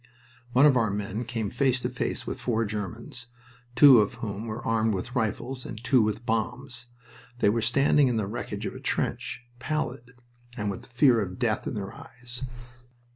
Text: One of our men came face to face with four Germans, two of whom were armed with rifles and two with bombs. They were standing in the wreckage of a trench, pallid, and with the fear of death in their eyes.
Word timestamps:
One 0.53 0.65
of 0.65 0.75
our 0.75 0.89
men 0.89 1.25
came 1.25 1.51
face 1.51 1.79
to 1.81 1.89
face 1.91 2.25
with 2.25 2.41
four 2.41 2.65
Germans, 2.65 3.27
two 3.75 4.01
of 4.01 4.15
whom 4.15 4.47
were 4.47 4.65
armed 4.65 4.95
with 4.95 5.13
rifles 5.15 5.63
and 5.63 5.77
two 5.83 6.01
with 6.01 6.25
bombs. 6.25 6.87
They 7.37 7.49
were 7.49 7.61
standing 7.61 8.07
in 8.07 8.17
the 8.17 8.25
wreckage 8.25 8.65
of 8.65 8.73
a 8.73 8.79
trench, 8.79 9.45
pallid, 9.59 10.13
and 10.57 10.71
with 10.71 10.81
the 10.81 10.89
fear 10.89 11.21
of 11.21 11.37
death 11.37 11.67
in 11.67 11.75
their 11.75 11.93
eyes. 11.93 12.43